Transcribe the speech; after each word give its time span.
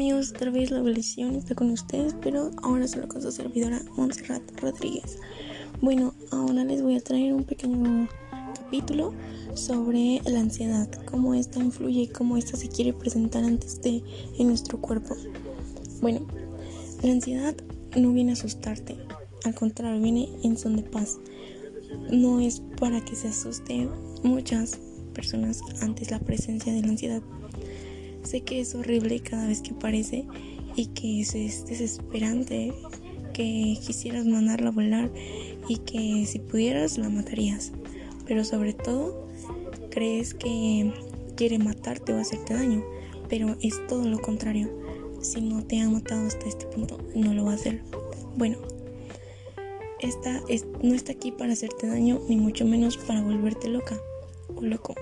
amigos, 0.00 0.30
otra 0.30 0.50
vez 0.50 0.70
la 0.70 0.78
evolución 0.78 1.34
está 1.34 1.54
con 1.54 1.68
ustedes, 1.68 2.16
pero 2.22 2.52
ahora 2.62 2.88
solo 2.88 3.06
con 3.06 3.20
su 3.20 3.30
servidora 3.30 3.82
Montserrat 3.98 4.40
Rodríguez. 4.58 5.18
Bueno, 5.82 6.14
ahora 6.30 6.64
les 6.64 6.80
voy 6.80 6.96
a 6.96 7.02
traer 7.02 7.34
un 7.34 7.44
pequeño 7.44 8.08
capítulo 8.56 9.12
sobre 9.52 10.22
la 10.24 10.40
ansiedad, 10.40 10.88
cómo 11.04 11.34
esta 11.34 11.58
influye 11.58 12.00
y 12.00 12.08
cómo 12.08 12.38
esta 12.38 12.56
se 12.56 12.70
quiere 12.70 12.94
presentar 12.94 13.44
antes 13.44 13.82
de 13.82 14.02
en 14.38 14.48
nuestro 14.48 14.80
cuerpo. 14.80 15.18
Bueno, 16.00 16.22
la 17.02 17.12
ansiedad 17.12 17.54
no 17.94 18.10
viene 18.14 18.30
a 18.30 18.32
asustarte, 18.32 18.96
al 19.44 19.54
contrario, 19.54 20.00
viene 20.00 20.30
en 20.42 20.56
son 20.56 20.76
de 20.76 20.82
paz. 20.82 21.18
No 22.10 22.40
es 22.40 22.62
para 22.78 23.04
que 23.04 23.16
se 23.16 23.28
asuste 23.28 23.86
muchas 24.22 24.78
personas 25.12 25.60
antes 25.82 26.10
la 26.10 26.20
presencia 26.20 26.72
de 26.72 26.80
la 26.80 26.88
ansiedad 26.88 27.20
Sé 28.22 28.42
que 28.42 28.60
es 28.60 28.74
horrible 28.74 29.20
cada 29.20 29.46
vez 29.46 29.60
que 29.62 29.72
aparece 29.72 30.26
y 30.76 30.86
que 30.86 31.20
es, 31.20 31.32
desesperante, 31.66 32.72
que 33.32 33.78
quisieras 33.84 34.26
mandarla 34.26 34.68
a 34.68 34.72
volar 34.72 35.10
y 35.68 35.78
que 35.78 36.26
si 36.26 36.38
pudieras 36.38 36.98
la 36.98 37.08
matarías. 37.08 37.72
Pero 38.26 38.44
sobre 38.44 38.72
todo, 38.72 39.26
crees 39.90 40.34
que 40.34 40.92
quiere 41.36 41.58
matarte 41.58 42.12
o 42.12 42.18
hacerte 42.18 42.54
daño, 42.54 42.84
pero 43.28 43.56
es 43.62 43.74
todo 43.88 44.06
lo 44.06 44.20
contrario. 44.20 44.70
Si 45.20 45.40
no 45.40 45.62
te 45.64 45.80
ha 45.80 45.88
matado 45.88 46.26
hasta 46.26 46.46
este 46.46 46.66
punto, 46.66 46.98
no 47.14 47.34
lo 47.34 47.44
va 47.44 47.52
a 47.52 47.56
hacer. 47.56 47.82
Bueno, 48.36 48.58
esta 49.98 50.42
no 50.82 50.94
está 50.94 51.12
aquí 51.12 51.32
para 51.32 51.52
hacerte 51.52 51.86
daño, 51.86 52.20
ni 52.28 52.36
mucho 52.36 52.64
menos 52.64 52.96
para 52.96 53.22
volverte 53.22 53.68
loca 53.68 53.98
o 54.54 54.62
loco 54.62 54.94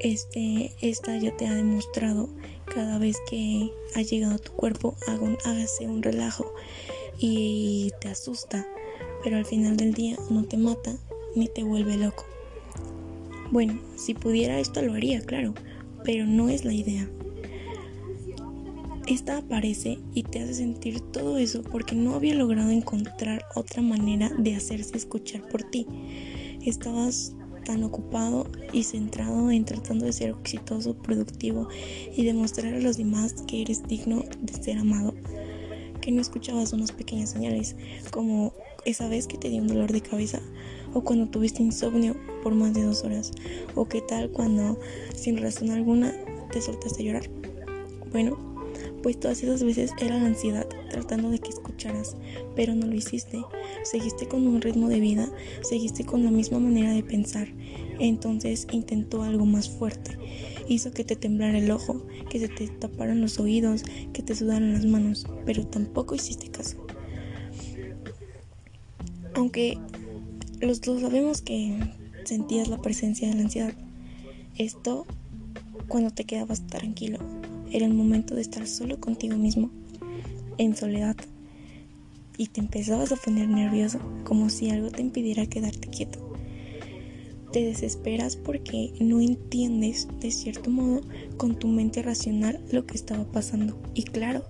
este, 0.00 0.74
esta 0.80 1.16
ya 1.16 1.36
te 1.36 1.46
ha 1.46 1.54
demostrado 1.54 2.28
cada 2.66 2.98
vez 2.98 3.16
que 3.28 3.70
ha 3.94 4.02
llegado 4.02 4.34
a 4.34 4.38
tu 4.38 4.52
cuerpo, 4.52 4.96
hágase 5.06 5.86
un 5.86 6.02
relajo 6.02 6.52
y 7.18 7.92
te 8.00 8.08
asusta, 8.08 8.66
pero 9.22 9.36
al 9.36 9.46
final 9.46 9.76
del 9.76 9.94
día 9.94 10.16
no 10.30 10.44
te 10.44 10.56
mata 10.56 10.96
ni 11.34 11.48
te 11.48 11.62
vuelve 11.62 11.96
loco. 11.96 12.24
Bueno, 13.50 13.80
si 13.96 14.14
pudiera 14.14 14.58
esto 14.58 14.82
lo 14.82 14.94
haría, 14.94 15.20
claro, 15.20 15.54
pero 16.04 16.26
no 16.26 16.48
es 16.48 16.64
la 16.64 16.72
idea. 16.72 17.08
Esta 19.06 19.38
aparece 19.38 20.00
y 20.14 20.24
te 20.24 20.40
hace 20.40 20.54
sentir 20.54 21.00
todo 21.00 21.38
eso 21.38 21.62
porque 21.62 21.94
no 21.94 22.14
había 22.14 22.34
logrado 22.34 22.70
encontrar 22.70 23.44
otra 23.54 23.80
manera 23.80 24.30
de 24.36 24.56
hacerse 24.56 24.96
escuchar 24.96 25.48
por 25.48 25.62
ti. 25.62 25.86
Estabas 26.64 27.36
tan 27.66 27.82
ocupado 27.82 28.46
y 28.72 28.84
centrado 28.84 29.50
en 29.50 29.64
tratando 29.64 30.06
de 30.06 30.12
ser 30.12 30.30
exitoso, 30.30 30.94
productivo 30.94 31.68
y 32.16 32.24
demostrar 32.24 32.72
a 32.72 32.80
los 32.80 32.96
demás 32.96 33.34
que 33.46 33.60
eres 33.60 33.86
digno 33.88 34.22
de 34.40 34.52
ser 34.52 34.78
amado, 34.78 35.14
que 36.00 36.12
no 36.12 36.20
escuchabas 36.20 36.72
unas 36.72 36.92
pequeñas 36.92 37.30
señales 37.30 37.74
como 38.12 38.54
esa 38.84 39.08
vez 39.08 39.26
que 39.26 39.36
te 39.36 39.50
dio 39.50 39.60
un 39.60 39.66
dolor 39.66 39.92
de 39.92 40.00
cabeza 40.00 40.40
o 40.94 41.02
cuando 41.02 41.28
tuviste 41.28 41.62
insomnio 41.62 42.14
por 42.44 42.54
más 42.54 42.72
de 42.72 42.84
dos 42.84 43.02
horas 43.02 43.32
o 43.74 43.86
qué 43.86 44.00
tal 44.00 44.30
cuando 44.30 44.78
sin 45.14 45.36
razón 45.36 45.70
alguna 45.70 46.14
te 46.52 46.60
soltaste 46.60 47.02
a 47.02 47.06
llorar. 47.06 47.28
Bueno, 48.12 48.55
pues 49.06 49.20
todas 49.20 49.40
esas 49.40 49.62
veces 49.62 49.92
era 50.00 50.18
la 50.18 50.26
ansiedad 50.26 50.66
tratando 50.90 51.30
de 51.30 51.38
que 51.38 51.50
escucharas, 51.50 52.16
pero 52.56 52.74
no 52.74 52.88
lo 52.88 52.94
hiciste. 52.96 53.40
Seguiste 53.84 54.26
con 54.26 54.44
un 54.48 54.60
ritmo 54.60 54.88
de 54.88 54.98
vida, 54.98 55.30
seguiste 55.62 56.04
con 56.04 56.24
la 56.24 56.32
misma 56.32 56.58
manera 56.58 56.90
de 56.90 57.04
pensar. 57.04 57.46
Entonces 58.00 58.66
intentó 58.72 59.22
algo 59.22 59.46
más 59.46 59.70
fuerte. 59.70 60.18
Hizo 60.66 60.90
que 60.90 61.04
te 61.04 61.14
temblara 61.14 61.56
el 61.56 61.70
ojo, 61.70 62.04
que 62.28 62.40
se 62.40 62.48
te 62.48 62.66
taparan 62.66 63.20
los 63.20 63.38
oídos, 63.38 63.84
que 64.12 64.24
te 64.24 64.34
sudaran 64.34 64.72
las 64.72 64.86
manos, 64.86 65.24
pero 65.44 65.64
tampoco 65.64 66.16
hiciste 66.16 66.48
caso. 66.48 66.84
Aunque 69.36 69.78
los 70.60 70.80
dos 70.80 71.00
sabemos 71.00 71.42
que 71.42 71.78
sentías 72.24 72.66
la 72.66 72.82
presencia 72.82 73.28
de 73.28 73.36
la 73.36 73.42
ansiedad, 73.42 73.74
esto 74.58 75.06
cuando 75.86 76.10
te 76.10 76.24
quedabas 76.24 76.66
tranquilo, 76.66 77.20
era 77.72 77.86
el 77.86 77.94
momento 77.94 78.34
de 78.34 78.42
estar 78.42 78.66
solo 78.66 79.00
contigo 79.00 79.36
mismo, 79.36 79.70
en 80.58 80.76
soledad. 80.76 81.16
Y 82.38 82.48
te 82.48 82.60
empezabas 82.60 83.12
a 83.12 83.16
poner 83.16 83.48
nervioso, 83.48 83.98
como 84.24 84.50
si 84.50 84.70
algo 84.70 84.90
te 84.90 85.00
impidiera 85.00 85.46
quedarte 85.46 85.88
quieto. 85.88 86.18
Te 87.52 87.64
desesperas 87.64 88.36
porque 88.36 88.92
no 89.00 89.20
entiendes, 89.20 90.08
de 90.20 90.30
cierto 90.30 90.70
modo, 90.70 91.00
con 91.38 91.58
tu 91.58 91.68
mente 91.68 92.02
racional 92.02 92.60
lo 92.70 92.84
que 92.86 92.94
estaba 92.94 93.24
pasando. 93.24 93.78
Y 93.94 94.02
claro, 94.02 94.44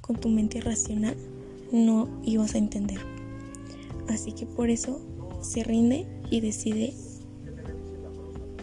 con 0.00 0.16
tu 0.16 0.28
mente 0.28 0.60
racional 0.60 1.16
no 1.72 2.08
ibas 2.24 2.54
a 2.54 2.58
entender. 2.58 3.00
Así 4.08 4.32
que 4.32 4.46
por 4.46 4.70
eso 4.70 5.00
se 5.40 5.64
rinde 5.64 6.06
y 6.30 6.40
decide 6.40 6.94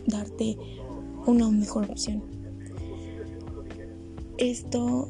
darte 0.08 0.58
una 1.26 1.50
mejor 1.50 1.92
opción 1.92 2.33
esto. 4.38 5.10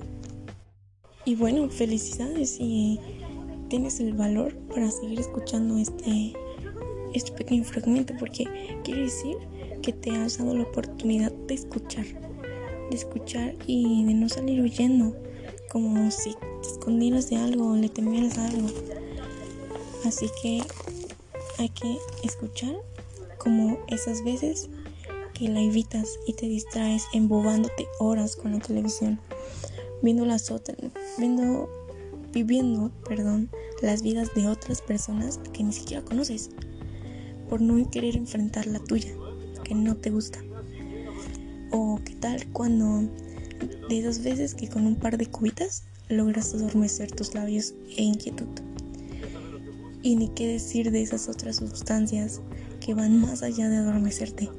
Y 1.26 1.36
bueno, 1.36 1.70
felicidades 1.70 2.58
si 2.58 3.00
tienes 3.70 4.00
el 4.00 4.14
valor 4.14 4.56
para 4.74 4.92
seguir 4.92 5.20
escuchando 5.20 5.78
este, 5.78 6.34
este 7.14 7.32
pequeño 7.32 7.64
fragmento, 7.64 8.14
porque 8.20 8.46
quiere 8.84 9.04
decir 9.04 9.38
que 9.82 9.94
te 9.94 10.12
has 10.12 10.38
dado 10.38 10.54
la 10.56 10.64
oportunidad 10.64 11.32
de 11.32 11.56
escuchar, 11.56 12.06
de 12.90 12.96
escuchar 12.96 13.56
y 13.66 14.04
de 14.06 14.14
no 14.14 14.30
salir 14.30 14.62
huyendo, 14.62 15.16
como 15.72 16.12
si 16.12 16.36
te 16.62 16.70
escondieras 16.70 17.30
de 17.30 17.38
algo 17.38 17.72
o 17.72 17.76
le 17.76 17.90
temieras 17.90 18.38
algo. 18.38 18.68
Así 20.06 20.30
que 20.42 20.62
hay 21.58 21.70
que 21.70 21.98
escuchar 22.24 22.76
como 23.38 23.80
esas 23.88 24.24
veces 24.24 24.70
que 25.34 25.50
la 25.50 25.62
evitas 25.62 26.20
y 26.28 26.34
te 26.34 26.48
distraes 26.48 27.06
embobándote 27.14 27.88
horas 28.00 28.36
con 28.36 28.54
la 28.54 28.60
televisión, 28.60 29.20
viendo 30.02 30.26
las 30.26 30.52
otras, 30.52 30.78
viendo, 31.18 31.70
viviendo, 32.32 32.92
perdón, 33.08 33.50
las 33.82 34.02
vidas 34.02 34.34
de 34.36 34.48
otras 34.48 34.82
personas 34.82 35.40
que 35.52 35.64
ni 35.64 35.74
siquiera 35.74 36.04
conoces, 36.04 36.52
por 37.50 37.62
no 37.62 37.90
querer 37.90 38.16
enfrentar 38.16 38.68
la 38.68 38.80
tuya, 38.80 39.14
que 39.64 39.76
no 39.76 39.96
te 39.96 40.10
gusta. 40.10 40.40
O 41.72 42.00
qué 42.06 42.16
tal 42.16 42.46
cuando 42.52 43.10
de 43.90 44.02
dos 44.02 44.24
veces 44.24 44.54
que 44.54 44.70
con 44.70 44.86
un 44.86 44.96
par 44.96 45.18
de 45.18 45.26
cubitas 45.26 45.84
logras 46.10 46.54
adormecer 46.54 47.12
tus 47.12 47.34
labios 47.34 47.74
e 47.98 48.04
inquietud. 48.04 48.48
Y 50.02 50.16
ni 50.16 50.30
qué 50.30 50.48
decir 50.48 50.92
de 50.92 51.02
esas 51.02 51.30
otras 51.30 51.58
sustancias 51.58 52.42
que 52.80 52.94
van 52.94 53.22
más 53.22 53.42
allá 53.42 53.70
de 53.70 53.78
adormecerte 53.78 54.50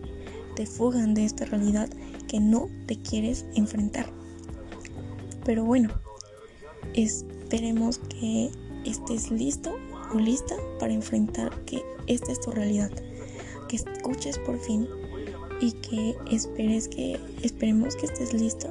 te 0.55 0.67
fugan 0.67 1.15
de 1.15 1.25
esta 1.25 1.45
realidad 1.45 1.89
que 2.29 2.41
no 2.41 2.69
te 2.87 2.97
quieres 3.01 3.45
enfrentar. 3.55 4.07
Pero 5.45 5.65
bueno, 5.65 5.91
esperemos 6.95 7.99
que 7.99 8.51
estés 8.85 9.31
listo 9.31 9.77
o 10.13 10.19
lista 10.19 10.55
para 10.79 10.93
enfrentar 10.93 11.51
que 11.65 11.83
esta 12.07 12.33
es 12.33 12.41
tu 12.41 12.51
realidad, 12.51 12.91
que 13.69 13.77
escuches 13.77 14.39
por 14.39 14.59
fin 14.59 14.89
y 15.61 15.73
que 15.73 16.15
esperes 16.31 16.89
que 16.89 17.19
esperemos 17.43 17.97
que 17.97 18.07
estés 18.07 18.33
listo 18.33 18.69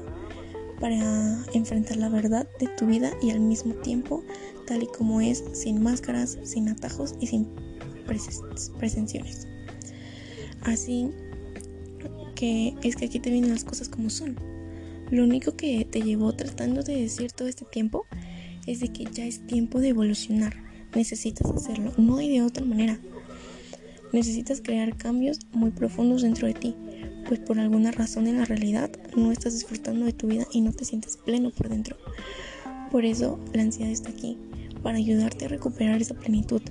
para 0.80 1.46
enfrentar 1.54 1.98
la 1.98 2.10
verdad 2.10 2.48
de 2.60 2.68
tu 2.68 2.86
vida 2.86 3.12
y 3.22 3.32
al 3.32 3.40
mismo 3.40 3.74
tiempo 3.76 4.24
tal 4.68 4.84
y 4.84 4.88
como 4.88 5.22
es, 5.22 5.44
sin 5.54 5.82
máscaras, 5.82 6.38
sin 6.44 6.70
atajos 6.70 7.16
y 7.20 7.28
sin 7.28 7.48
presenciones. 8.80 9.48
Así 10.62 11.12
que 12.36 12.76
es 12.84 12.96
que 12.96 13.06
aquí 13.06 13.20
te 13.20 13.30
vienen 13.30 13.52
las 13.52 13.64
cosas 13.64 13.90
como 13.90 14.10
son. 14.10 14.38
Lo 15.12 15.24
único 15.24 15.56
que 15.56 15.86
te 15.86 16.02
llevó 16.02 16.34
tratando 16.34 16.84
de 16.84 16.96
decir 16.96 17.32
todo 17.32 17.48
este 17.48 17.66
tiempo 17.66 18.06
es 18.66 18.80
de 18.80 18.90
que 18.90 19.06
ya 19.12 19.26
es 19.26 19.46
tiempo 19.46 19.80
de 19.80 19.90
evolucionar. 19.90 20.56
Necesitas 20.96 21.50
hacerlo, 21.52 21.94
no 21.98 22.18
hay 22.18 22.30
de 22.30 22.42
otra 22.42 22.66
manera. 22.66 23.00
Necesitas 24.12 24.62
crear 24.62 24.96
cambios 24.96 25.40
muy 25.52 25.72
profundos 25.72 26.22
dentro 26.22 26.48
de 26.48 26.54
ti, 26.54 26.76
pues 27.28 27.40
por 27.40 27.60
alguna 27.60 27.92
razón 27.92 28.28
en 28.28 28.38
la 28.38 28.46
realidad 28.46 28.92
no 29.16 29.32
estás 29.32 29.54
disfrutando 29.54 30.06
de 30.06 30.14
tu 30.14 30.28
vida 30.28 30.46
y 30.52 30.62
no 30.62 30.72
te 30.72 30.86
sientes 30.86 31.18
pleno 31.18 31.50
por 31.50 31.70
dentro. 31.70 31.98
Por 32.92 33.06
eso 33.06 33.40
la 33.54 33.64
ansiedad 33.64 33.92
está 33.92 34.10
aquí, 34.10 34.38
para 34.84 34.98
ayudarte 34.98 35.46
a 35.46 35.48
recuperar 35.48 36.02
esa 36.02 36.14
plenitud, 36.14 36.62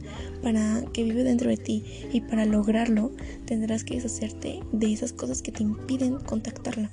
para 0.42 0.84
que 0.92 1.02
vive 1.02 1.24
dentro 1.24 1.48
de 1.50 1.56
ti 1.56 1.84
y 2.12 2.20
para 2.20 2.44
lograrlo 2.44 3.10
tendrás 3.46 3.84
que 3.84 3.94
deshacerte 3.94 4.60
de 4.72 4.92
esas 4.92 5.12
cosas 5.12 5.42
que 5.42 5.50
te 5.52 5.62
impiden 5.62 6.18
contactarla. 6.18 6.90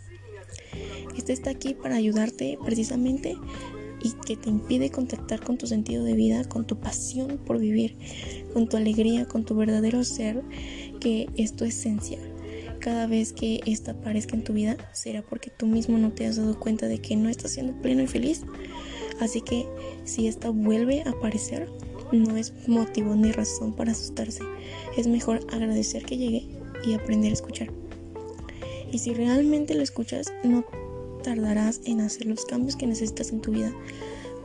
Este 1.18 1.34
está 1.34 1.50
aquí 1.50 1.74
para 1.74 1.96
ayudarte 1.96 2.58
precisamente 2.64 3.36
y 4.02 4.12
que 4.26 4.38
te 4.38 4.50
impide 4.50 4.90
contactar 4.90 5.42
con 5.42 5.58
tu 5.58 5.68
sentido 5.68 6.06
de 6.06 6.14
vida, 6.14 6.46
con 6.46 6.66
tu 6.66 6.80
pasión 6.80 7.38
por 7.46 7.60
vivir, 7.60 7.98
con 8.54 8.70
tu 8.70 8.78
alegría, 8.78 9.26
con 9.26 9.44
tu 9.44 9.56
verdadero 9.56 10.04
ser, 10.06 10.42
que 11.02 11.28
es 11.36 11.54
tu 11.54 11.66
esencia, 11.66 12.18
cada 12.80 13.08
vez 13.08 13.34
que 13.34 13.60
esta 13.66 13.92
aparezca 13.92 14.36
en 14.36 14.44
tu 14.44 14.54
vida 14.54 14.78
será 14.94 15.22
porque 15.22 15.50
tú 15.50 15.68
mismo 15.68 15.98
no 15.98 16.12
te 16.14 16.26
has 16.26 16.38
dado 16.38 16.58
cuenta 16.58 16.88
de 16.88 17.00
que 17.00 17.16
no 17.16 17.30
estás 17.30 17.52
siendo 17.52 17.74
pleno 17.82 18.02
y 18.02 18.08
feliz. 18.08 18.44
Así 19.20 19.42
que 19.42 19.68
si 20.06 20.28
esta 20.28 20.50
vuelve 20.50 21.04
a 21.04 21.10
aparecer, 21.10 21.70
no 22.12 22.38
es 22.38 22.54
motivo 22.68 23.16
ni 23.16 23.32
razón 23.32 23.74
para 23.74 23.92
asustarse. 23.92 24.44
Es 24.98 25.08
mejor 25.08 25.42
agradecer 25.52 26.06
que 26.06 26.18
llegue 26.18 26.48
y 26.86 26.94
aprender 26.94 27.32
a 27.32 27.34
escuchar. 27.34 27.70
Y 28.92 29.00
si 29.00 29.14
realmente 29.14 29.76
lo 29.76 29.84
escuchas, 29.84 30.34
no 30.44 30.66
tardarás 31.24 31.82
en 31.86 32.02
hacer 32.02 32.26
los 32.26 32.46
cambios 32.46 32.76
que 32.76 32.88
necesitas 32.88 33.32
en 33.32 33.42
tu 33.42 33.52
vida. 33.52 33.74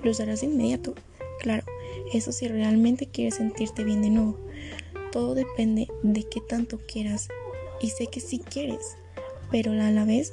Los 0.02 0.20
harás 0.20 0.40
de 0.42 0.48
inmediato. 0.48 0.94
Claro, 1.40 1.64
eso 2.12 2.32
si 2.32 2.48
realmente 2.48 3.06
quieres 3.06 3.36
sentirte 3.36 3.84
bien 3.84 4.02
de 4.02 4.10
nuevo. 4.10 4.36
Todo 5.12 5.34
depende 5.34 5.88
de 6.02 6.24
qué 6.24 6.40
tanto 6.40 6.78
quieras. 6.86 7.28
Y 7.80 7.90
sé 7.90 8.06
que 8.08 8.20
sí 8.20 8.38
quieres, 8.38 8.96
pero 9.50 9.72
a 9.72 9.90
la 9.90 10.04
vez 10.04 10.32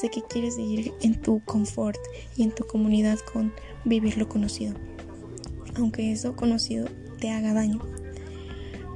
sé 0.00 0.10
que 0.10 0.22
quieres 0.22 0.56
seguir 0.56 0.92
en 1.00 1.20
tu 1.20 1.40
confort 1.44 1.98
y 2.36 2.42
en 2.42 2.54
tu 2.54 2.66
comunidad 2.66 3.18
con 3.32 3.52
vivir 3.84 4.18
lo 4.18 4.28
conocido. 4.28 4.74
Aunque 5.76 6.12
eso 6.12 6.36
conocido 6.36 6.86
te 7.20 7.30
haga 7.30 7.54
daño. 7.54 7.80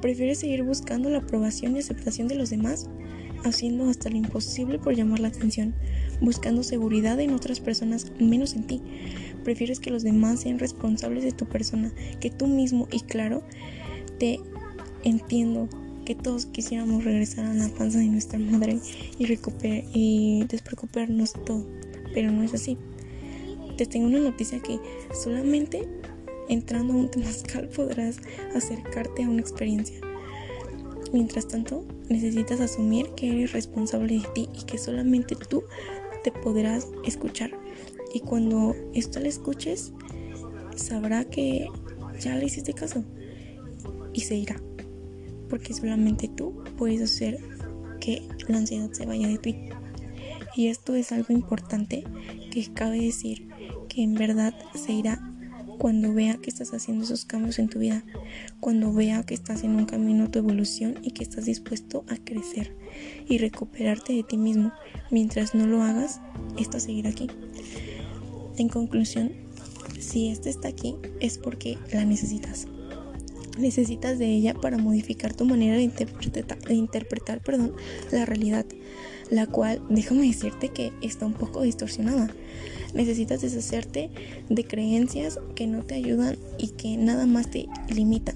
¿Prefieres 0.01 0.39
seguir 0.39 0.63
buscando 0.63 1.09
la 1.09 1.19
aprobación 1.19 1.75
y 1.75 1.79
aceptación 1.79 2.27
de 2.27 2.35
los 2.35 2.49
demás? 2.49 2.89
Haciendo 3.43 3.89
hasta 3.89 4.09
lo 4.09 4.17
imposible 4.17 4.77
por 4.77 4.95
llamar 4.95 5.19
la 5.19 5.29
atención, 5.29 5.73
buscando 6.21 6.63
seguridad 6.63 7.19
en 7.19 7.33
otras 7.33 7.59
personas 7.59 8.11
menos 8.19 8.53
en 8.53 8.67
ti. 8.67 8.81
Prefieres 9.43 9.79
que 9.79 9.89
los 9.89 10.03
demás 10.03 10.41
sean 10.41 10.59
responsables 10.59 11.23
de 11.23 11.31
tu 11.31 11.47
persona 11.47 11.91
que 12.19 12.29
tú 12.29 12.45
mismo 12.45 12.87
y 12.91 12.99
claro, 12.99 13.43
te 14.19 14.39
Entiendo 15.03 15.67
que 16.05 16.15
todos 16.15 16.45
quisiéramos 16.45 17.03
regresar 17.03 17.45
a 17.45 17.53
la 17.53 17.69
panza 17.69 17.99
de 17.99 18.05
nuestra 18.05 18.39
madre 18.39 18.79
y, 19.17 19.25
recuperar, 19.25 19.83
y 19.93 20.43
despreocuparnos 20.47 21.33
todo, 21.45 21.65
pero 22.13 22.31
no 22.31 22.43
es 22.43 22.53
así. 22.53 22.77
Te 23.77 23.85
tengo 23.85 24.07
una 24.07 24.19
noticia 24.19 24.59
que 24.59 24.79
solamente 25.13 25.87
entrando 26.49 26.93
a 26.93 26.97
un 26.97 27.09
temazcal 27.09 27.67
podrás 27.75 28.17
acercarte 28.55 29.23
a 29.23 29.29
una 29.29 29.41
experiencia. 29.41 29.99
Mientras 31.13 31.47
tanto, 31.47 31.85
necesitas 32.09 32.61
asumir 32.61 33.09
que 33.15 33.29
eres 33.29 33.51
responsable 33.51 34.19
de 34.19 34.27
ti 34.33 34.49
y 34.53 34.63
que 34.65 34.77
solamente 34.77 35.35
tú 35.35 35.63
te 36.23 36.31
podrás 36.31 36.87
escuchar. 37.05 37.51
Y 38.13 38.21
cuando 38.21 38.75
esto 38.93 39.19
le 39.19 39.29
escuches, 39.29 39.91
sabrá 40.75 41.25
que 41.25 41.67
ya 42.19 42.35
le 42.35 42.45
hiciste 42.45 42.73
caso 42.73 43.03
y 44.13 44.21
se 44.21 44.35
irá 44.35 44.61
porque 45.51 45.73
solamente 45.73 46.29
tú 46.29 46.63
puedes 46.77 47.01
hacer 47.01 47.37
que 47.99 48.25
la 48.47 48.57
ansiedad 48.57 48.89
se 48.93 49.05
vaya 49.05 49.27
de 49.27 49.37
ti. 49.37 49.57
Y 50.55 50.67
esto 50.67 50.95
es 50.95 51.11
algo 51.11 51.33
importante 51.33 52.05
que 52.49 52.65
cabe 52.73 53.01
decir 53.01 53.49
que 53.89 54.01
en 54.01 54.15
verdad 54.15 54.55
se 54.73 54.93
irá 54.93 55.21
cuando 55.77 56.13
vea 56.13 56.37
que 56.37 56.49
estás 56.49 56.73
haciendo 56.73 57.03
esos 57.03 57.25
cambios 57.25 57.59
en 57.59 57.67
tu 57.67 57.79
vida, 57.79 58.03
cuando 58.61 58.93
vea 58.93 59.23
que 59.23 59.33
estás 59.33 59.63
en 59.63 59.75
un 59.75 59.85
camino 59.85 60.25
de 60.25 60.29
tu 60.29 60.39
evolución 60.39 60.95
y 61.03 61.11
que 61.11 61.23
estás 61.23 61.45
dispuesto 61.45 62.05
a 62.07 62.15
crecer 62.15 62.73
y 63.27 63.37
recuperarte 63.37 64.13
de 64.13 64.23
ti 64.23 64.37
mismo. 64.37 64.71
Mientras 65.09 65.53
no 65.53 65.67
lo 65.67 65.83
hagas, 65.83 66.21
esto 66.57 66.79
seguirá 66.79 67.09
aquí. 67.09 67.27
En 68.57 68.69
conclusión, 68.69 69.33
si 69.99 70.29
este 70.29 70.49
está 70.49 70.69
aquí 70.69 70.95
es 71.19 71.37
porque 71.37 71.77
la 71.91 72.05
necesitas 72.05 72.67
necesitas 73.57 74.19
de 74.19 74.27
ella 74.27 74.53
para 74.53 74.77
modificar 74.77 75.33
tu 75.33 75.45
manera 75.45 75.75
de, 75.75 75.83
interpretar, 76.73 77.41
perdón, 77.41 77.73
la 78.11 78.25
realidad, 78.25 78.65
la 79.29 79.47
cual, 79.47 79.81
déjame 79.89 80.27
decirte 80.27 80.69
que 80.69 80.91
está 81.01 81.25
un 81.25 81.33
poco 81.33 81.61
distorsionada. 81.61 82.29
Necesitas 82.93 83.41
deshacerte 83.41 84.09
de 84.49 84.63
creencias 84.65 85.39
que 85.55 85.65
no 85.65 85.83
te 85.83 85.95
ayudan 85.95 86.37
y 86.57 86.69
que 86.69 86.97
nada 86.97 87.25
más 87.25 87.49
te 87.49 87.67
limitan. 87.93 88.35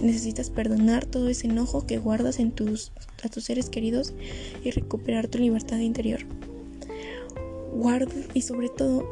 Necesitas 0.00 0.48
perdonar 0.48 1.04
todo 1.04 1.28
ese 1.28 1.46
enojo 1.46 1.86
que 1.86 1.98
guardas 1.98 2.38
en 2.38 2.52
tus, 2.52 2.92
a 3.22 3.28
tus 3.28 3.44
seres 3.44 3.68
queridos 3.68 4.14
y 4.64 4.70
recuperar 4.70 5.28
tu 5.28 5.38
libertad 5.38 5.78
interior. 5.78 6.20
Guarda 7.74 8.12
y 8.32 8.42
sobre 8.42 8.70
todo 8.70 9.06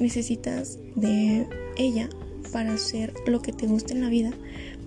necesitas 0.00 0.78
de 0.96 1.46
ella 1.76 2.08
para 2.52 2.74
hacer 2.74 3.14
lo 3.26 3.40
que 3.40 3.52
te 3.52 3.66
guste 3.66 3.94
en 3.94 4.02
la 4.02 4.08
vida, 4.08 4.30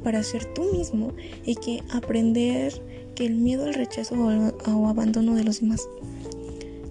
para 0.03 0.23
ser 0.23 0.45
tú 0.53 0.63
mismo 0.71 1.13
y 1.45 1.55
que 1.55 1.83
aprender 1.91 2.81
que 3.15 3.25
el 3.25 3.35
miedo 3.35 3.65
al 3.65 3.73
rechazo 3.73 4.15
o, 4.15 4.87
abandono 4.87 5.35
de 5.35 5.43
los 5.43 5.61
demás. 5.61 5.87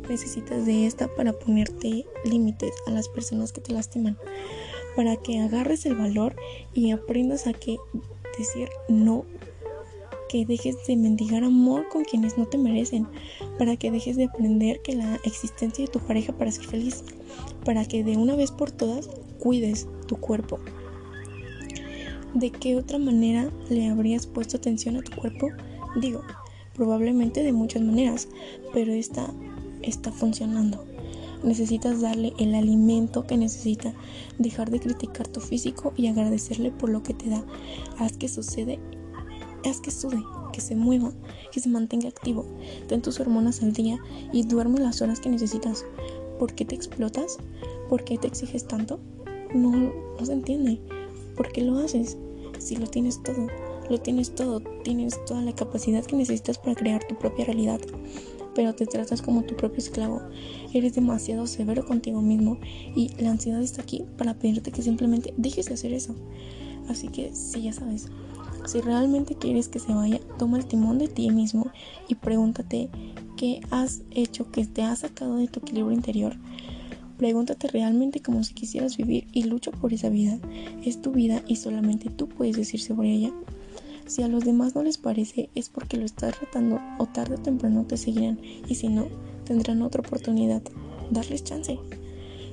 Necesitas 0.09 0.67
de 0.67 0.87
esta 0.87 1.09
para 1.09 1.33
ponerte 1.33 2.05
límites 2.25 2.73
a 2.87 2.91
las 2.91 3.09
personas 3.09 3.53
que 3.53 3.61
te 3.61 3.73
lastiman, 3.73 4.19
para 4.97 5.17
que 5.17 5.39
agarres 5.39 5.87
el 5.87 5.95
valor 5.95 6.35
y 6.75 6.91
aprendas 6.91 7.47
a 7.47 7.53
que 7.53 7.77
decir 8.37 8.69
no, 8.89 9.25
que 10.29 10.45
dejes 10.45 10.77
de 10.87 10.97
mendigar 10.97 11.45
amor 11.45 11.89
con 11.89 12.05
quienes 12.05 12.37
no 12.37 12.47
te 12.47 12.59
merecen, 12.59 13.07
para 13.59 13.77
que 13.77 13.91
dejes 13.91 14.17
de 14.17 14.25
aprender 14.25 14.83
que 14.83 14.97
la 14.97 15.21
existencia 15.25 15.85
de 15.85 15.91
tu 15.91 16.01
pareja 16.01 16.33
para 16.33 16.51
ser 16.51 16.67
feliz, 16.67 17.05
para 17.65 17.85
que 17.87 18.03
de 18.03 18.17
una 18.17 18.35
vez 18.35 18.51
por 18.51 18.71
todas 18.71 19.09
cuides 19.45 19.87
tu 20.09 20.17
cuerpo, 20.17 20.59
¿De 22.35 22.51
qué 22.51 22.75
otra 22.75 22.99
manera 22.99 23.49
le 23.71 23.87
habrías 23.87 24.27
puesto 24.27 24.57
atención 24.57 24.97
a 24.97 25.03
tu 25.03 25.15
cuerpo? 25.15 25.51
Digo, 26.01 26.23
probablemente 26.75 27.45
de 27.45 27.53
muchas 27.53 27.83
maneras, 27.83 28.27
pero 28.73 28.93
esta 28.93 29.33
está 29.83 30.11
funcionando. 30.11 30.85
Necesitas 31.45 32.01
darle 32.01 32.33
el 32.41 32.57
alimento 32.57 33.25
que 33.25 33.37
necesita, 33.37 33.95
dejar 34.41 34.73
de 34.73 34.81
criticar 34.81 35.29
tu 35.29 35.39
físico 35.39 35.93
y 35.97 36.09
agradecerle 36.09 36.73
por 36.73 36.89
lo 36.89 37.05
que 37.05 37.15
te 37.15 37.31
da. 37.31 37.45
Haz 37.99 38.17
que 38.17 38.29
sucede, 38.29 38.81
haz 39.65 39.81
que 39.81 39.93
sude, 39.93 40.21
que 40.53 40.61
se 40.61 40.75
mueva, 40.75 41.13
que 41.53 41.61
se 41.61 41.69
mantenga 41.69 42.09
activo. 42.09 42.47
Ten 42.89 43.01
tus 43.01 43.21
hormonas 43.21 43.63
al 43.63 43.75
día 43.75 44.01
y 44.33 44.43
duerme 44.43 44.81
las 44.81 45.03
horas 45.03 45.21
que 45.21 45.29
necesitas. 45.29 45.85
¿Por 46.41 46.53
qué 46.55 46.65
te 46.65 46.75
explotas? 46.75 47.39
¿Por 47.89 48.03
qué 48.03 48.19
te 48.19 48.27
exiges 48.27 48.67
tanto? 48.67 48.99
No, 49.55 49.93
se 50.21 50.33
entiende. 50.33 50.81
¿Por 51.37 51.53
qué 51.53 51.63
lo 51.63 51.79
haces? 51.79 52.19
Si 52.59 52.77
lo 52.77 52.89
tienes 52.89 53.23
todo, 53.23 53.47
lo 53.89 54.01
tienes 54.01 54.35
todo, 54.35 54.61
tienes 54.83 55.25
toda 55.27 55.43
la 55.43 55.55
capacidad 55.55 56.05
que 56.05 56.17
necesitas 56.17 56.59
para 56.59 56.75
crear 56.75 57.07
tu 57.07 57.17
propia 57.17 57.45
realidad, 57.45 57.81
pero 58.55 58.75
te 58.75 58.87
tratas 58.87 59.23
como 59.23 59.45
tu 59.45 59.57
propio 59.57 59.79
esclavo. 59.79 60.23
Eres 60.73 60.95
demasiado 60.95 61.47
severo 61.47 61.85
contigo 61.87 62.21
mismo 62.21 62.59
y 62.97 63.11
la 63.23 63.31
ansiedad 63.31 63.63
está 63.63 63.83
aquí 63.83 64.05
para 64.19 64.35
pedirte 64.35 64.73
que 64.73 64.83
simplemente 64.83 65.33
dejes 65.37 65.67
de 65.67 65.75
hacer 65.75 65.93
eso. 65.93 66.15
Así 66.89 67.09
que, 67.09 67.35
si 67.35 67.63
ya 67.63 67.73
sabes, 67.73 68.09
si 68.67 68.81
realmente 68.81 69.37
quieres 69.37 69.69
que 69.69 69.79
se 69.79 69.95
vaya, 69.95 70.21
toma 70.39 70.59
el 70.59 70.67
timón 70.67 70.99
de 70.99 71.09
ti 71.09 71.31
mismo 71.31 71.71
y 72.09 72.17
pregúntate 72.17 72.91
qué 73.37 73.61
has 73.71 74.03
hecho 74.11 74.51
que 74.51 74.67
te 74.67 74.83
ha 74.83 74.97
sacado 74.97 75.37
de 75.37 75.49
tu 75.49 75.61
equilibrio 75.61 75.93
interior 75.93 76.37
Pregúntate 77.25 77.69
realmente 77.69 78.21
como 78.21 78.45
si 78.45 78.53
quisieras 78.53 78.99
vivir 78.99 79.27
y 79.33 79.45
lucha 79.45 79.71
por 79.71 79.95
esa 79.95 80.11
vida. 80.11 80.39
Es 80.85 81.01
tu 81.01 81.11
vida 81.11 81.43
y 81.49 81.57
solamente 81.57 82.11
tú 82.11 82.29
puedes 82.29 82.55
decir 82.55 82.83
sobre 82.83 83.11
ella. 83.13 83.33
Si 84.07 84.23
a 84.23 84.29
los 84.29 84.45
demás 84.45 84.75
no 84.75 84.83
les 84.83 84.99
parece 84.99 85.49
es 85.55 85.71
porque 85.71 85.97
lo 85.97 86.05
estás 86.05 86.39
tratando 86.39 86.83
o 86.99 87.07
tarde 87.07 87.37
o 87.37 87.39
temprano 87.39 87.87
te 87.87 87.97
seguirán 87.97 88.39
y 88.69 88.75
si 88.75 88.89
no, 88.89 89.07
tendrán 89.47 89.81
otra 89.81 90.03
oportunidad. 90.03 90.61
Darles 91.11 91.45
chance. 91.45 91.79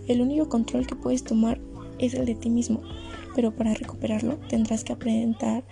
El 0.08 0.22
único 0.22 0.48
control 0.48 0.88
que 0.88 0.96
puedes 0.96 1.26
tomar 1.26 1.60
es 2.00 2.14
el 2.14 2.26
de 2.26 2.36
ti 2.36 2.50
mismo, 2.50 2.80
pero 3.36 3.54
para 3.54 3.74
recuperarlo 3.74 4.38
tendrás 4.48 4.86
que 4.86 4.94
aprender, 4.94 5.66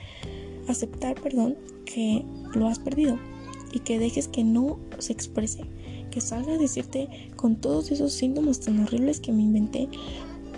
aceptar, 0.68 1.16
perdón, 1.22 1.56
que 1.86 2.26
lo 2.54 2.68
has 2.68 2.80
perdido 2.80 3.18
y 3.72 3.80
que 3.80 3.98
dejes 3.98 4.28
que 4.28 4.44
no 4.44 4.78
se 4.98 5.14
exprese 5.14 5.64
que 6.10 6.22
salga 6.22 6.54
a 6.54 6.58
decirte 6.58 7.08
con 7.36 7.56
todos 7.56 7.92
esos 7.92 8.14
síntomas 8.14 8.60
tan 8.60 8.80
horribles 8.84 9.20
que 9.20 9.32
me 9.32 9.44
inventé 9.44 9.90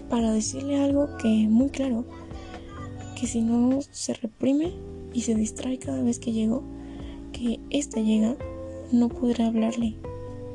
para 0.10 0.32
decirle 0.32 0.82
algo 0.82 1.18
que 1.18 1.28
muy 1.28 1.70
claro, 1.70 2.06
que 3.20 3.28
si 3.28 3.42
no 3.42 3.80
se 3.82 4.14
reprime 4.14 4.74
y 5.14 5.22
se 5.22 5.36
distrae 5.36 5.78
cada 5.78 6.02
vez 6.04 6.20
que 6.20 6.34
llego, 6.34 6.64
que 7.32 7.60
ésta 7.70 8.00
llega, 8.00 8.36
no 8.92 9.10
podrá 9.10 9.48
hablarle 9.48 9.96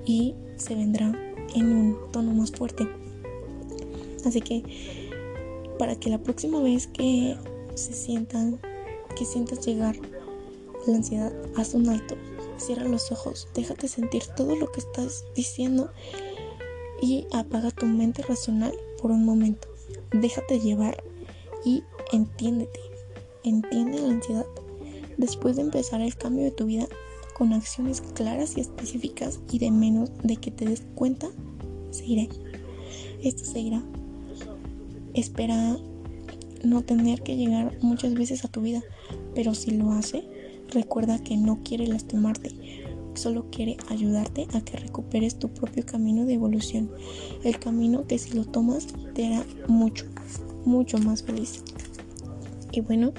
y 0.04 0.34
se 0.56 0.74
vendrá 0.74 1.12
en 1.54 1.72
un 1.72 1.96
tono 2.12 2.32
más 2.34 2.50
fuerte. 2.52 2.86
Así 4.24 4.40
que 4.40 4.62
para 5.78 5.96
que 5.96 6.10
la 6.10 6.18
próxima 6.18 6.60
vez 6.60 6.86
que 6.86 7.36
se 7.74 7.92
sientan, 7.92 8.58
que 9.16 9.24
sientas 9.24 9.64
llegar 9.66 9.96
la 10.86 10.96
ansiedad, 10.96 11.32
haz 11.56 11.74
un 11.74 11.88
alto 11.88 12.16
Cierra 12.58 12.88
los 12.88 13.12
ojos, 13.12 13.48
déjate 13.54 13.88
sentir 13.88 14.24
todo 14.36 14.56
lo 14.56 14.70
que 14.72 14.80
estás 14.80 15.24
diciendo 15.34 15.90
y 17.00 17.26
apaga 17.32 17.70
tu 17.70 17.86
mente 17.86 18.22
racional 18.22 18.72
por 19.00 19.10
un 19.10 19.24
momento. 19.24 19.68
Déjate 20.12 20.60
llevar 20.60 21.02
y 21.64 21.82
entiéndete. 22.12 22.80
Entiende 23.44 24.00
la 24.00 24.08
ansiedad. 24.08 24.46
Después 25.16 25.56
de 25.56 25.62
empezar 25.62 26.00
el 26.00 26.16
cambio 26.16 26.44
de 26.44 26.50
tu 26.50 26.66
vida, 26.66 26.88
con 27.36 27.52
acciones 27.52 28.00
claras 28.00 28.56
y 28.56 28.60
específicas 28.60 29.40
y 29.52 29.58
de 29.58 29.70
menos 29.70 30.10
de 30.22 30.36
que 30.36 30.50
te 30.50 30.64
des 30.64 30.82
cuenta, 30.94 31.28
se 31.90 32.06
irá. 32.06 32.26
Esto 33.22 33.44
se 33.44 33.60
irá. 33.60 33.82
Espera 35.12 35.76
no 36.64 36.82
tener 36.82 37.22
que 37.22 37.36
llegar 37.36 37.76
muchas 37.82 38.14
veces 38.14 38.44
a 38.44 38.48
tu 38.48 38.62
vida, 38.62 38.82
pero 39.34 39.54
si 39.54 39.72
lo 39.72 39.92
hace, 39.92 40.26
recuerda 40.70 41.18
que 41.18 41.36
no 41.36 41.60
quiere 41.62 41.86
lastimarte, 41.86 42.50
solo 43.14 43.46
quiere 43.50 43.76
ayudarte 43.88 44.46
a 44.54 44.60
que 44.60 44.76
recuperes 44.76 45.38
tu 45.38 45.48
propio 45.48 45.84
camino 45.84 46.24
de 46.24 46.34
evolución, 46.34 46.90
el 47.44 47.58
camino 47.58 48.06
que 48.06 48.18
si 48.18 48.34
lo 48.34 48.44
tomas 48.44 48.88
te 49.14 49.26
hará 49.26 49.44
mucho, 49.68 50.06
mucho 50.64 50.98
más 50.98 51.22
feliz. 51.22 51.62
Y 52.72 52.80
bueno, 52.80 53.12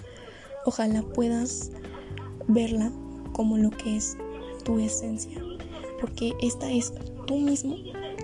ojalá 0.65 1.01
puedas 1.01 1.71
verla 2.47 2.91
como 3.33 3.57
lo 3.57 3.71
que 3.71 3.97
es 3.97 4.17
tu 4.63 4.79
esencia, 4.79 5.41
porque 5.99 6.33
esta 6.41 6.71
es 6.71 6.93
tú 7.25 7.37
mismo 7.37 7.75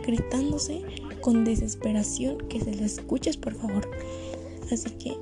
gritándose 0.05 0.81
con 1.21 1.45
desesperación 1.45 2.37
que 2.49 2.59
se 2.59 2.75
la 2.75 2.85
escuches 2.85 3.37
por 3.37 3.55
favor. 3.55 3.89
Así 4.71 4.89
que 4.91 5.15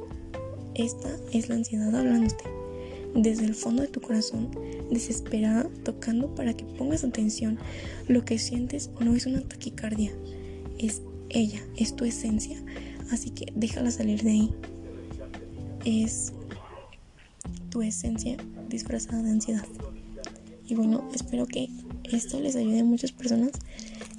esta 0.76 1.10
es 1.32 1.50
la 1.50 1.56
ansiedad 1.56 1.96
hablándote 1.96 2.61
desde 3.16 3.46
el 3.46 3.56
fondo 3.56 3.82
de 3.82 3.88
tu 3.88 4.02
corazón, 4.02 4.50
desesperada, 4.90 5.70
tocando 5.84 6.34
para 6.34 6.54
que 6.54 6.66
pongas 6.66 7.04
atención. 7.04 7.58
Lo 8.08 8.24
que 8.26 8.40
sientes 8.40 8.90
no 9.00 9.16
es 9.16 9.26
una 9.26 9.42
taquicardia, 9.42 10.12
es 10.78 11.02
ella, 11.30 11.62
es 11.78 11.96
tu 11.96 12.06
esencia. 12.06 12.62
Así 13.12 13.30
que 13.30 13.52
déjala 13.56 13.92
salir 13.92 14.24
de 14.24 14.32
ahí. 14.32 14.52
Es 15.86 16.34
tu 17.70 17.82
esencia 17.82 18.38
disfrazada 18.70 19.24
de 19.24 19.32
ansiedad. 19.32 19.66
Y 20.68 20.76
bueno, 20.76 21.10
espero 21.14 21.46
que 21.46 21.70
esto 22.04 22.40
les 22.40 22.56
ayude 22.56 22.80
a 22.80 22.86
muchas 22.86 23.12
personas, 23.12 23.52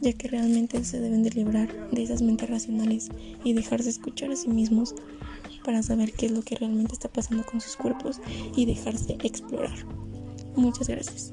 ya 0.00 0.12
que 0.12 0.28
realmente 0.28 0.84
se 0.84 1.00
deben 1.00 1.22
de 1.22 1.30
librar 1.30 1.90
de 1.90 2.02
esas 2.02 2.22
mentes 2.22 2.50
racionales 2.50 3.08
y 3.44 3.52
dejarse 3.52 3.88
escuchar 3.88 4.30
a 4.30 4.37
sí 4.37 4.49
mismos 4.49 4.94
para 5.62 5.83
saber 5.83 6.12
qué 6.12 6.26
es 6.26 6.33
lo 6.33 6.42
que 6.42 6.57
realmente 6.57 6.95
está 6.95 7.09
pasando 7.09 7.45
con 7.45 7.61
sus 7.61 7.76
cuerpos 7.76 8.21
y 8.57 8.66
dejarse 8.66 9.16
explorar. 9.23 9.87
Muchas 10.57 10.88
gracias. 10.88 11.33